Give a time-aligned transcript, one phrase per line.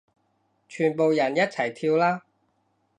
[0.67, 2.23] 全部人一齊跳啦